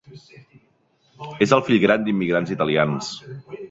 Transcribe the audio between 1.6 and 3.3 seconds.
fill gran d'immigrants italians.